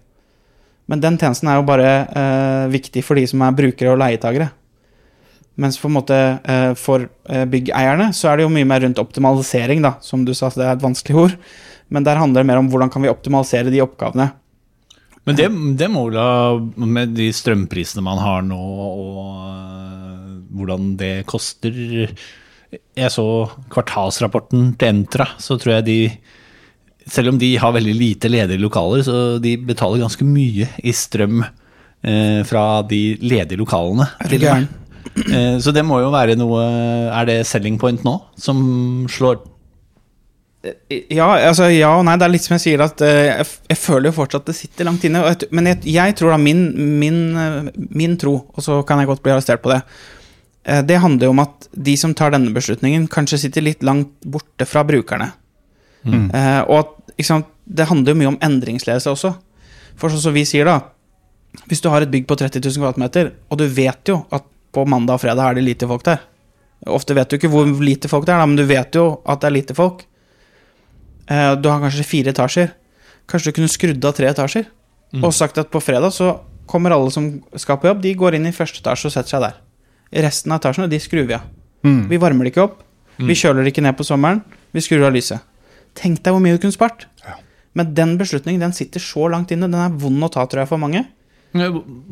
[0.88, 4.50] Men den tjenesten er jo bare eh, viktig for de som er brukere og leietagere.
[5.58, 9.96] Mens for, eh, for eh, byggeierne så er det jo mye mer rundt optimalisering, da.
[10.06, 11.38] Som du sa, det er et vanskelig ord.
[11.90, 14.30] Men der handler det mer om hvordan kan vi optimalisere de oppgavene.
[15.28, 15.48] Men det,
[15.82, 21.76] det må da, med de strømprisene man har nå, og øh, hvordan det koster
[22.96, 23.26] Jeg så
[23.72, 26.00] kvartalsrapporten til Entra, så tror jeg de
[27.08, 31.44] Selv om de har veldig lite ledige lokaler, så de betaler ganske mye i strøm
[31.44, 34.10] eh, fra de ledige lokalene.
[34.28, 34.68] Til og
[35.18, 36.60] Eh, så det må jo være noe
[37.10, 38.60] Er det selling point nå som
[39.10, 39.40] slår
[41.10, 42.18] Ja, altså, ja og nei.
[42.20, 45.08] Det er litt som jeg sier, at eh, jeg, føler jo fortsatt det sitter langt
[45.08, 45.24] inne.
[45.56, 46.68] Men jeg, jeg tror da min,
[47.00, 49.80] min, eh, min tro, og så kan jeg godt bli arrestert på det
[50.68, 54.12] Eh, Det handler jo om at de som tar denne beslutningen, kanskje sitter litt langt
[54.28, 55.32] borte fra brukerne.
[56.06, 59.34] Eh, og at, sant, det handler jo mye om endringsledelse også.
[59.98, 60.82] For sånn som vi sier, da.
[61.68, 64.84] Hvis du har et bygg på 30 000 kvm, og du vet jo at på
[64.86, 66.22] mandag og fredag er det lite folk der.
[66.94, 69.42] Ofte vet du ikke hvor lite folk det er, da, men du vet jo at
[69.42, 70.04] det er lite folk.
[71.28, 72.70] Eh, du har kanskje fire etasjer.
[73.28, 74.68] Kanskje du kunne skrudd av tre etasjer.
[75.24, 76.34] Og sagt at på fredag så
[76.68, 79.44] kommer alle som skal på jobb, de går inn i første etasje og setter seg
[79.46, 79.56] der.
[80.28, 81.48] Resten av etasjene de skrur vi av.
[82.12, 82.82] Vi varmer det ikke opp.
[83.18, 84.44] Vi kjøler det ikke ned på sommeren.
[84.76, 85.40] Vi skrur av lyset.
[85.98, 87.08] Tenk deg hvor mye du kunne spart.
[87.78, 89.70] Men den beslutningen den sitter så langt inne.
[89.70, 91.04] Den er vond å ta, tror jeg, for mange.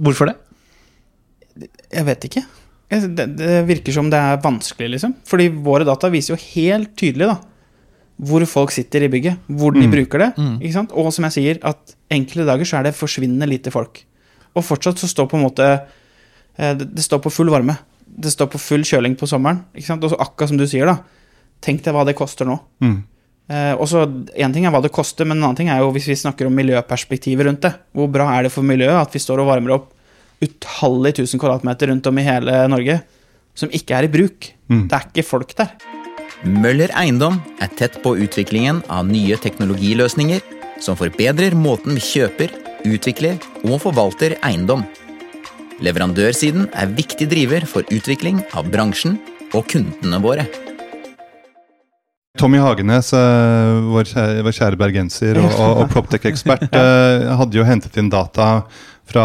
[0.05, 0.35] Hvorfor det?
[1.93, 2.45] Jeg vet ikke.
[2.89, 5.15] Det, det virker som det er vanskelig, liksom.
[5.25, 7.39] Fordi våre data viser jo helt tydelig da
[8.15, 10.27] hvor folk sitter i bygget, hvor de bruker det.
[10.63, 10.93] Ikke sant?
[10.95, 14.05] Og som jeg sier, at enkelte dager så er det forsvinnende lite folk.
[14.55, 17.75] Og fortsatt så står på en måte eh, Det, det står på full varme.
[18.05, 19.65] Det står på full kjøling på sommeren.
[19.75, 20.05] Ikke sant?
[20.07, 21.01] Og så akkurat som du sier, da.
[21.59, 22.55] Tenk deg hva det koster nå.
[22.79, 23.01] Mm.
[23.45, 25.91] Eh, og så Én ting er hva det koster, men en annen ting er jo
[25.93, 27.75] hvis vi snakker om miljøperspektivet rundt det.
[27.93, 29.91] Hvor bra er det for miljøet at vi står og varmer opp
[30.43, 32.99] utallige tusen kvadratmeter rundt om i hele Norge
[33.55, 34.49] som ikke er i bruk?
[34.67, 34.87] Mm.
[34.89, 35.71] Det er ikke folk der.
[36.45, 40.43] Møller Eiendom er tett på utviklingen av nye teknologiløsninger
[40.83, 42.51] som forbedrer måten vi kjøper,
[42.85, 44.83] utvikler og forvalter eiendom.
[45.83, 49.17] Leverandørsiden er viktig driver for utvikling av bransjen
[49.55, 50.45] og kundene våre.
[52.45, 57.65] Tommy Hagenes, eh, vår kjære, vår kjære bergenser og, og, og Proptech-ekspert, eh, hadde jo
[57.65, 58.67] hentet inn data
[59.09, 59.23] fra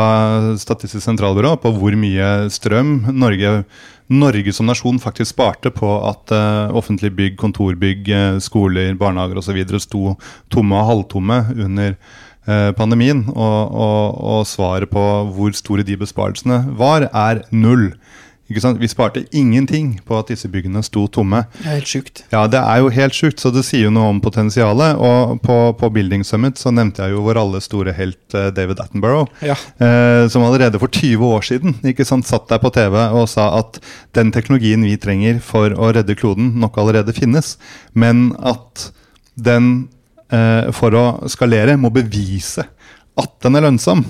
[0.61, 3.67] Statistisk sentralbyrå på hvor mye strøm Norge,
[4.09, 8.09] Norge som nasjon faktisk sparte på at eh, offentlige bygg, kontorbygg,
[8.41, 9.61] skoler, barnehager osv.
[9.85, 10.17] sto
[10.49, 12.01] tomme og halvtomme under
[12.73, 13.27] pandemien.
[13.35, 15.03] Og, og, og svaret på
[15.37, 17.91] hvor store de besparelsene var, er null.
[18.51, 21.45] Vi sparte ingenting på at disse byggene sto tomme.
[21.61, 22.23] Det er helt sjukt.
[22.33, 24.99] Ja, det er jo helt sjukt, så det sier jo noe om potensialet.
[24.99, 28.83] Og på, på Building Summit så nevnte jeg jo vår alles store helt eh, David
[28.83, 29.31] Attenborough.
[29.47, 29.55] Ja.
[29.79, 33.53] Eh, som allerede for 20 år siden ikke sant, satt der på TV og sa
[33.61, 33.79] at
[34.19, 37.55] den teknologien vi trenger for å redde kloden, nok allerede finnes.
[37.95, 38.91] Men at
[39.39, 39.71] den
[40.35, 42.67] eh, for å skalere må bevise
[43.19, 44.05] at den er lønnsom.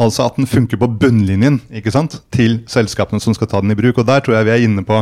[0.00, 2.16] Altså at den funker på bunnlinjen ikke sant?
[2.34, 3.98] til selskapene som skal ta den i bruk.
[4.02, 4.98] Og Der tror jeg vi er inne på,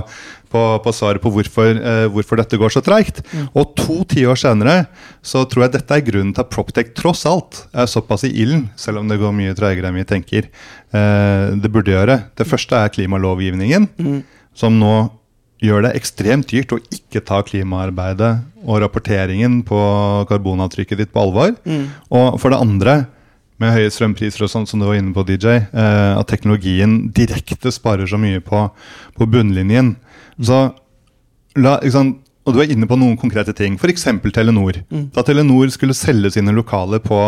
[0.52, 3.22] på, på svaret på hvorfor, eh, hvorfor dette går så treigt.
[3.54, 4.86] Og to tiår senere
[5.22, 8.68] så tror jeg dette er grunnen til at Proptech tross alt er såpass i ilden,
[8.76, 10.46] selv om det går mye treigere enn vi tenker
[10.92, 12.20] eh, det burde gjøre.
[12.36, 13.88] Det første er klimalovgivningen,
[14.54, 14.94] som nå
[15.62, 18.32] gjør det ekstremt dyrt å ikke ta klimaarbeidet
[18.66, 19.78] og rapporteringen på
[20.28, 21.54] karbonavtrykket ditt på alvor.
[22.10, 22.96] Og for det andre,
[23.62, 27.72] med høye strømpriser og sånn som du var inne på, DJ, eh, at teknologien direkte
[27.74, 28.66] sparer så mye på,
[29.18, 29.94] på bunnlinjen.
[30.42, 30.64] Så
[31.56, 31.78] la,
[32.42, 34.08] og du er inne på noen konkrete ting, f.eks.
[34.34, 34.80] Telenor.
[35.14, 37.18] Da Telenor skulle selge sine lokaler på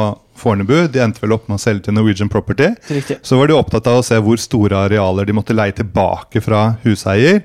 [0.40, 3.20] Fornebu, de endte vel opp med å selge til Norwegian Property, Riktig.
[3.22, 6.72] så var de opptatt av å se hvor store arealer de måtte leie tilbake fra
[6.82, 7.44] huseier,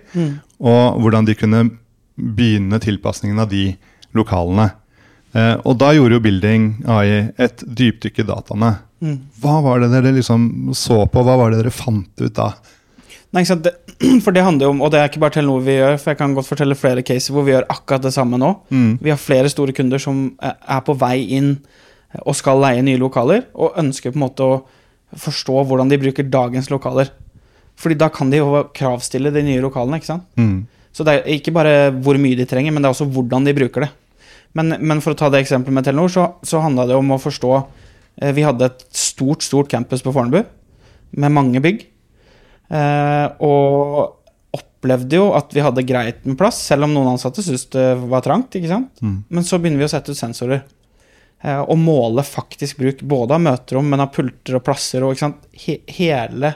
[0.57, 1.61] og hvordan de kunne
[2.17, 3.67] begynne tilpasningen av de
[4.17, 4.71] lokalene.
[5.37, 8.73] Eh, og da gjorde jo Building AI et dypdykk i dataene.
[9.39, 11.23] Hva var det dere liksom så på?
[11.23, 12.51] Hva var det dere fant ut da?
[13.29, 13.67] Nei, ikke sant?
[13.67, 13.75] Det,
[14.25, 16.19] for det handler jo om, og det er ikke bare Telenor vi gjør, for jeg
[16.19, 18.51] kan godt fortelle flere caser hvor vi gjør akkurat det samme nå.
[19.05, 22.99] Vi har flere store kunder som er på vei inn eh, og skal leie nye
[23.01, 24.59] lokaler, og ønsker på en måte å
[25.19, 27.13] forstå hvordan de bruker dagens lokaler.
[27.79, 30.25] Fordi da kan de jo kravstille de nye lokalene, ikke sant.
[30.35, 30.65] Mm.
[30.91, 33.55] Så det er ikke bare hvor mye de trenger, men det er også hvordan de
[33.55, 33.91] bruker det.
[34.57, 37.19] Men, men for å ta det eksempelet med Telenor, så, så handla det om å
[37.21, 40.41] forstå eh, Vi hadde et stort, stort campus på Fornebu
[41.19, 41.85] med mange bygg.
[42.69, 44.15] Eh, og
[44.53, 48.23] opplevde jo at vi hadde greit med plass, selv om noen ansatte syntes det var
[48.25, 48.55] trangt.
[48.55, 49.01] ikke sant?
[49.29, 50.61] Men så begynner vi å sette ut sensorer.
[51.41, 55.25] Eh, og måle faktisk bruk både av møterom, men av pulter og plasser og ikke
[55.27, 55.47] sant?
[55.65, 56.53] He hele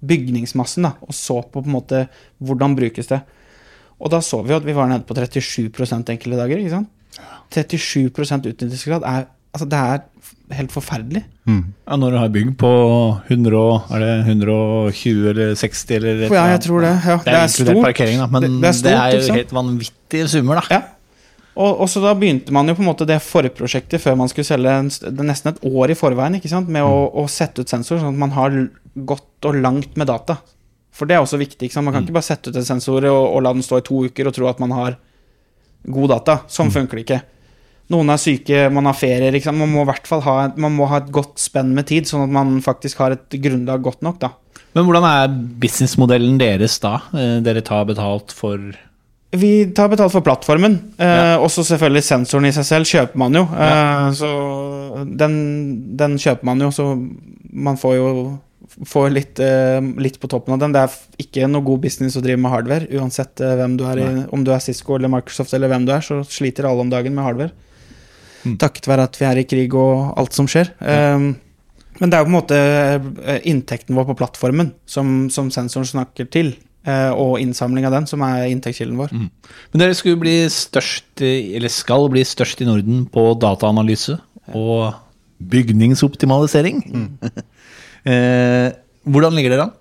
[0.00, 0.86] bygningsmassen.
[0.88, 2.06] da, Og så på, på en måte
[2.38, 3.20] hvordan brukes det.
[4.00, 5.68] Og da så vi at vi var nede på 37
[6.08, 6.56] enkelte dager.
[6.56, 6.90] ikke sant?
[7.50, 11.24] 37% utnyttelsesgrad er, altså det er helt forferdelig.
[11.50, 12.70] Ja, når du har bygg på
[13.30, 16.92] 100, er det 120 eller 60 eller et Ja, jeg tror det.
[17.06, 19.52] Ja, Det er stort parkering, da, men Det- det, det er stort, er jo helt
[19.52, 20.62] vanvittige summer, da.
[20.70, 20.82] Ja.
[21.56, 24.46] Og, og så da begynte man jo på en måte det forprosjektet før man skulle
[24.46, 26.68] selge en, det er nesten et år i forveien ikke sant?
[26.68, 28.50] med å, å sette ut sensor, sånn at man har
[28.94, 30.38] gått godt og langt med data.
[30.92, 31.66] For det er også viktig.
[31.68, 31.84] ikke sant?
[31.84, 34.04] Man kan ikke bare sette ut en sensor og, og la den stå i to
[34.06, 34.96] uker og tro at man har
[35.88, 36.40] god data.
[36.50, 37.20] Sånn funker det ikke.
[37.90, 39.32] Noen er syke, man har ferie.
[39.34, 39.56] Liksom.
[39.58, 42.60] Man må i hvert fall ha, ha et godt spenn med tid, sånn at man
[42.62, 44.20] faktisk har et grunnlag godt nok.
[44.22, 44.30] da.
[44.76, 47.00] Men hvordan er businessmodellen deres da?
[47.14, 48.60] Eh, Dere tar betalt for
[49.34, 50.76] Vi tar betalt for plattformen.
[50.98, 53.42] Eh, Også selvfølgelig sensoren i seg selv kjøper man jo.
[53.50, 54.30] Eh, Så
[55.16, 56.86] den, den kjøper man jo, så
[57.52, 58.08] man får jo
[58.70, 60.72] får litt, eh, litt på toppen av den.
[60.74, 62.88] Det er ikke noe god business å drive med hardware.
[62.96, 65.92] Uansett eh, hvem du er i, om du er Cisco eller Microsoft eller hvem du
[65.94, 67.52] er, så sliter alle om dagen med hardware.
[68.60, 70.72] Takket være at vi er i krig og alt som skjer.
[70.80, 71.28] Eh,
[72.00, 72.58] men det er jo på en måte
[73.26, 78.22] eh, inntekten vår på plattformen som, som sensoren snakker til, og innsamling av den, som
[78.24, 79.10] er inntektskilden vår.
[79.12, 84.16] Men dere skulle bli størst, eller skal bli størst i Norden på dataanalyse
[84.56, 84.94] og
[85.52, 86.80] bygningsoptimalisering.
[88.04, 88.70] Eh,
[89.04, 89.76] hvordan ligger dere an?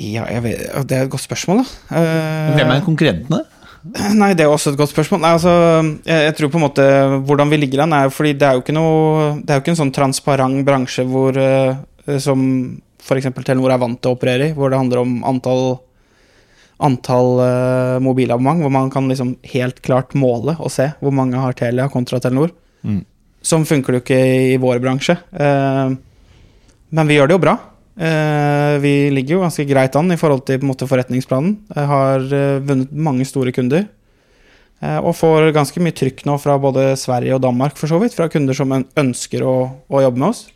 [0.00, 1.96] Ja, vet, det er et godt spørsmål, da.
[1.98, 3.42] Eh, Hvem er konkurrentene?
[4.16, 5.22] Nei, det er også et godt spørsmål.
[5.24, 5.52] Nei, altså,
[6.04, 6.84] jeg, jeg tror på en måte
[7.24, 9.72] Hvordan vi ligger an, er fordi det er jo ikke noe Det er jo ikke
[9.72, 11.78] en sånn transparent bransje hvor eh,
[12.20, 12.42] som
[13.00, 13.30] f.eks.
[13.40, 15.64] Telenor er vant til å operere i, hvor det handler om antall
[16.80, 21.56] antall uh, mobilabonnement, hvor man kan liksom helt klart måle og se hvor mange har
[21.56, 22.54] Telia kontra Telenor.
[22.80, 23.02] Mm.
[23.44, 24.20] Sånn funker det jo ikke
[24.54, 25.16] i vår bransje.
[25.32, 25.92] Eh,
[26.90, 27.54] men vi gjør det jo bra.
[28.00, 31.56] Eh, vi ligger jo ganske greit an i forhold til måte, forretningsplanen.
[31.76, 33.86] Jeg har eh, vunnet mange store kunder.
[34.80, 38.14] eh, og får ganske mye trykk nå fra både Sverige og Danmark, for så vidt.
[38.16, 39.54] Fra kunder som ønsker å,
[39.90, 40.46] å jobbe med oss.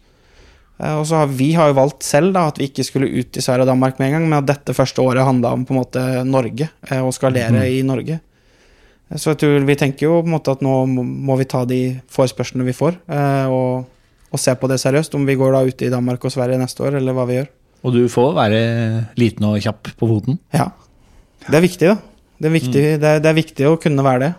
[0.75, 3.42] Og så har vi har jo valgt selv da, at vi ikke skulle ut i
[3.44, 5.79] Sverige og Danmark med en gang, men at dette første året handla om på en
[5.79, 6.66] måte Norge,
[6.99, 8.16] og skalere i Norge.
[9.14, 11.79] Så jeg tror vi tenker jo på en måte at nå må- vi ta de
[12.11, 12.99] forespørslene vi får,
[13.55, 13.85] og,
[14.35, 15.14] og se på det seriøst.
[15.14, 17.53] Om vi går da ute i Danmark og Sverige neste år, eller hva vi gjør.
[17.85, 18.61] Og du får være
[19.20, 20.40] liten og kjapp på foten.
[20.57, 20.70] Ja.
[21.44, 21.99] Det er viktig, da.
[22.40, 24.33] Det er viktig, det er, det er viktig å kunne være det.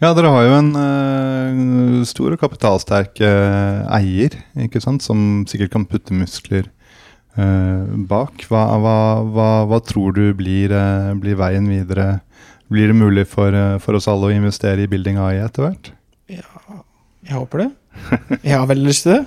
[0.00, 5.74] Ja, dere har jo en uh, stor og kapitalsterk uh, eier, ikke sant, som sikkert
[5.74, 6.70] kan putte muskler
[7.36, 8.46] uh, bak.
[8.48, 8.96] Hva, hva,
[9.28, 10.72] hva, hva tror du blir,
[11.20, 12.22] blir veien videre?
[12.72, 15.92] Blir det mulig for, for oss alle å investere i Building AI etter hvert?
[16.30, 17.70] Jeg håper det.
[18.46, 19.22] Jeg har veldig lyst til det.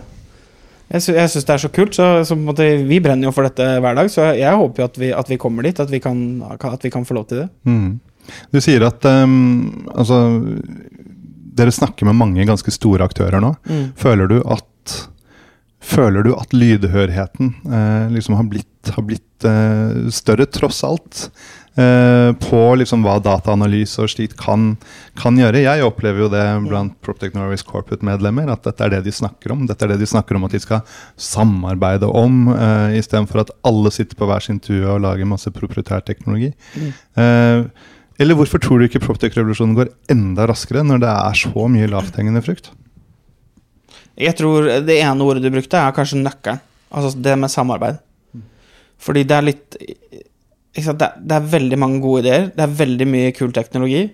[0.94, 1.96] Jeg, jeg syns det er så kult.
[1.98, 5.00] Så, så måte, vi brenner jo for dette hver dag, så jeg håper jo at
[5.02, 5.80] vi, at vi kommer dit.
[5.80, 7.48] At vi, kan, at vi kan få lov til det.
[7.66, 7.98] Mm.
[8.54, 10.20] Du sier at um, altså,
[11.58, 13.56] dere snakker med mange ganske store aktører nå.
[14.00, 14.70] Føler du at
[15.84, 21.26] Føler du at lydhørheten eh, liksom har blitt, har blitt eh, større, tross alt?
[21.74, 24.76] Eh, på liksom hva dataanalyse og slikt kan,
[25.18, 25.64] kan gjøre.
[25.64, 29.64] Jeg opplever jo det blant Proptech Norway's corporate-medlemmer, at dette er det de snakker om.
[29.66, 30.84] Dette er det de snakker om at de skal
[31.18, 36.06] samarbeide om, uh, istedenfor at alle sitter på hver sin tue og lager masse proprietær
[36.06, 36.52] teknologi.
[37.18, 37.66] Eh,
[38.22, 42.44] eller hvorfor tror du ikke Proptech-revolusjonen går enda raskere når det er så mye lavthengende
[42.46, 42.70] frukt?
[44.14, 46.62] Jeg tror det ene ordet du brukte, er kanskje nøkkelen.
[46.94, 47.98] Altså det med samarbeid.
[49.02, 49.78] Fordi det er litt?
[50.74, 54.08] Det, det er veldig mange gode ideer, det er veldig mye kul teknologi.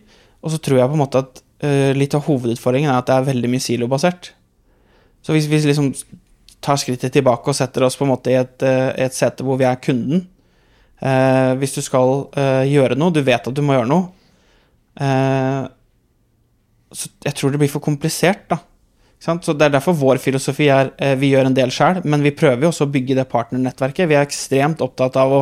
[0.43, 3.15] Og så tror jeg på en måte at uh, litt av hovedutfordringen er at det
[3.15, 4.33] er veldig mye silobasert.
[5.23, 5.91] Så hvis vi liksom
[6.63, 9.59] tar skrittet tilbake og setter oss på en måte i et, uh, et sete hvor
[9.59, 10.25] vi er kunden
[11.03, 12.27] uh, Hvis du skal
[12.67, 14.09] gjøre noe, du vet at du må gjøre noe
[16.91, 18.59] Så jeg tror det blir for komplisert, da.
[19.19, 22.65] Så Det er derfor vår filosofi er vi gjør en del sjøl, men vi prøver
[22.65, 24.07] jo også å bygge det partnernettverket.
[24.07, 25.41] Vi er ekstremt opptatt av å,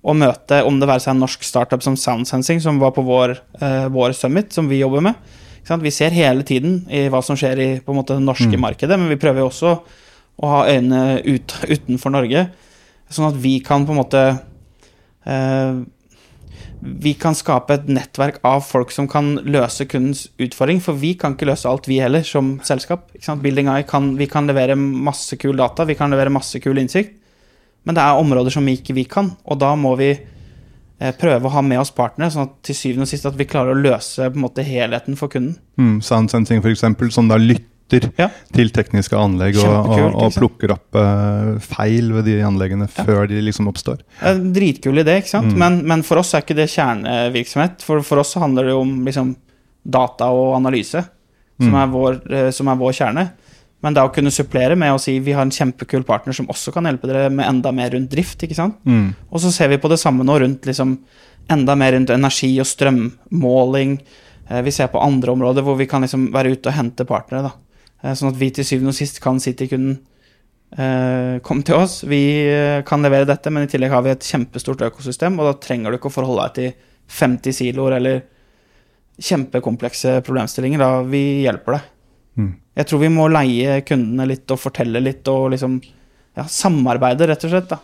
[0.00, 3.36] å møte, om det være seg en norsk startup som Soundsensing, som var på vår,
[3.60, 5.14] eh, vår summit, som vi jobber med.
[5.70, 8.98] Vi ser hele tiden i hva som skjer i på en måte, det norske markedet,
[8.98, 9.76] men vi prøver også
[10.40, 12.48] å ha øynene ut, utenfor Norge,
[13.10, 14.24] sånn at vi kan på en måte
[15.26, 15.80] eh,
[16.80, 21.36] vi kan skape et nettverk av folk som kan løse kundens utfordring, for vi kan
[21.36, 23.10] ikke løse alt, vi heller, som selskap.
[23.42, 27.19] Building Eye kan, vi kan levere masse kul data, vi kan levere masse kul innsikt,
[27.84, 31.54] men det er områder som ikke vi kan, og da må vi eh, prøve å
[31.54, 34.28] ha med oss partnere, sånn at til syvende og sist at vi klarer å løse
[34.28, 35.56] på en måte helheten for kunden.
[35.80, 37.66] Mm, Sound Sensing f.eks., som da lytter
[38.14, 38.28] Ja.
[38.54, 43.40] til tekniske anlegg og, og, og plukker opp uh, feil ved de anleggene før de
[43.42, 44.04] liksom oppstår.
[44.22, 45.56] En dritkul idé, ikke sant?
[45.58, 47.82] Men, men for oss er ikke det kjernevirksomhet.
[47.82, 49.32] For, for oss handler det om liksom,
[49.82, 51.02] data og analyse,
[51.58, 53.26] som, er vår, eh, som er vår kjerne.
[53.82, 56.72] Men det å kunne supplere med å si vi har en kjempekul partner som også
[56.74, 58.42] kan hjelpe dere med enda mer rundt drift.
[58.44, 58.76] ikke sant?
[58.84, 59.14] Mm.
[59.30, 60.98] Og så ser vi på det samme nå rundt liksom,
[61.48, 63.94] enda mer rundt energi og strømmåling.
[64.50, 67.42] Eh, Vi ser på andre områder hvor vi kan liksom være ute og hente partnere.
[67.48, 67.52] da.
[68.04, 69.98] Eh, Sånn at vi til syvende og sist kan si til kunden
[70.76, 72.20] eh, Kom til oss, vi
[72.52, 75.90] eh, kan levere dette, men i tillegg har vi et kjempestort økosystem, og da trenger
[75.90, 76.72] du ikke å forholde deg til
[77.16, 78.20] 50 siloer eller
[79.20, 80.78] kjempekomplekse problemstillinger.
[80.80, 81.88] Da vi hjelper deg.
[82.40, 82.50] Mm.
[82.80, 85.80] Jeg tror vi må leie kundene litt og fortelle litt og liksom
[86.38, 87.68] ja, samarbeide, rett og slett.
[87.72, 87.80] da.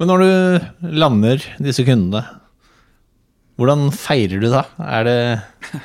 [0.00, 2.24] Men når du lander disse kundene,
[3.56, 4.66] hvordan feirer du da?
[4.84, 5.20] Er det,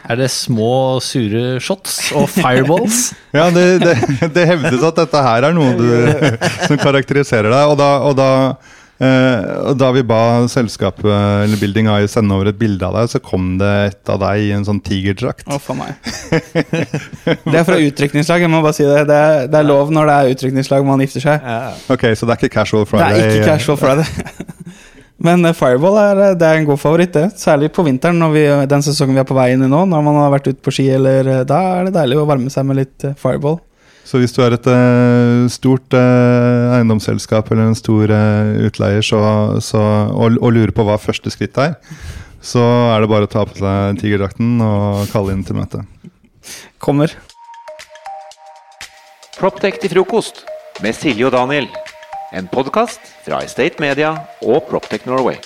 [0.04, 3.14] er det små, sure shots og fireballs?
[3.32, 3.96] Ja, det, det,
[4.36, 5.88] det hevdes at dette her er noe du,
[6.66, 7.72] som karakteriserer deg.
[7.72, 8.30] Og da, og da,
[9.02, 13.10] eh, og da vi ba selskapet eller Building Eye sende over et bilde av deg,
[13.12, 15.48] så kom det et av deg i en sånn tigerdrakt.
[15.50, 15.98] Å, for meg.
[17.52, 19.04] Det er fra utrykningslag, jeg må bare si det.
[19.10, 21.52] Det er, det er lov når det er utrykningslag man gifter seg.
[21.92, 23.18] Ok, Så det er ikke casual friday?
[23.18, 24.08] Det er ikke casual Friday.
[25.26, 27.28] Men eh, Fireball er, eh, det er en god favoritt, det.
[27.40, 29.84] Særlig på vinteren, når vi, den sesongen vi er på vei inn i nå.
[29.90, 32.66] Når man har vært ute på ski, eller Da er det deilig å varme seg
[32.68, 33.60] med litt Fireball.
[34.12, 39.22] Så hvis du er et uh, stort uh, eiendomsselskap eller en stor uh, utleier så,
[39.64, 39.80] så,
[40.12, 41.78] og, og lurer på hva første skritt er,
[42.44, 42.60] så
[42.92, 45.86] er det bare å ta på seg tigerdrakten og kalle inn til møte.
[46.84, 47.14] Kommer.
[49.38, 50.44] Proptech til frokost
[50.84, 51.72] med Silje og Daniel.
[52.36, 54.12] En podkast fra Estate Media
[54.44, 55.40] og Proptech Norway.